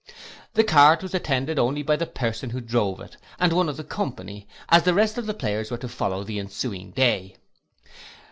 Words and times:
The 0.55 0.63
cart 0.63 1.03
was 1.03 1.13
attended 1.13 1.59
only 1.59 1.83
by 1.83 1.95
the 1.95 2.07
person 2.07 2.49
who 2.49 2.59
drove 2.59 2.99
it, 3.01 3.17
and 3.37 3.53
one 3.53 3.69
of 3.69 3.77
the 3.77 3.83
company, 3.83 4.47
as 4.69 4.81
the 4.81 4.95
rest 4.95 5.19
of 5.19 5.27
the 5.27 5.33
players 5.35 5.69
were 5.69 5.77
to 5.77 5.87
follow 5.87 6.23
the 6.23 6.39
ensuing 6.39 6.89
day. 6.89 7.35